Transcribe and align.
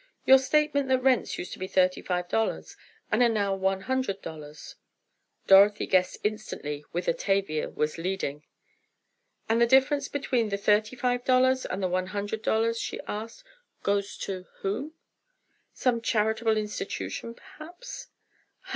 "Your 0.25 0.39
statement 0.39 0.89
that 0.89 0.97
rents 1.03 1.37
used 1.37 1.53
to 1.53 1.59
be 1.59 1.67
thirty 1.67 2.01
five 2.01 2.27
dollars, 2.27 2.75
and 3.11 3.21
are 3.21 3.29
now 3.29 3.53
one 3.53 3.81
hundred 3.81 4.19
dollars." 4.23 4.73
Dorothy 5.45 5.85
guessed 5.85 6.17
instantly 6.23 6.83
whither 6.91 7.13
Tavia 7.13 7.69
was 7.69 7.99
leading. 7.99 8.43
"And 9.47 9.61
the 9.61 9.67
difference 9.67 10.07
between 10.07 10.49
the 10.49 10.57
thirty 10.57 10.95
five 10.95 11.23
dollars 11.23 11.67
and 11.67 11.83
the 11.83 11.87
one 11.87 12.07
hundred 12.07 12.41
dollars," 12.41 12.79
she 12.79 12.99
asked, 13.07 13.43
"goes 13.83 14.17
to 14.25 14.47
whom? 14.61 14.95
Some 15.71 16.01
charitable 16.01 16.57
institution 16.57 17.35
perhaps?" 17.35 18.07
"Ha! 18.61 18.69